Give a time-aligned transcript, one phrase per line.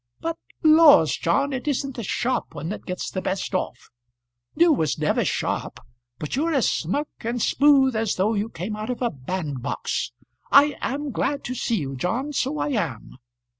[0.19, 3.91] But laws, John, it isn't the sharp ones that gets the best off.
[4.55, 5.79] You was never sharp,
[6.17, 10.11] but you're as smirk and smooth as though you came out of a band box.
[10.51, 13.17] I am glad to see you, John, so I am."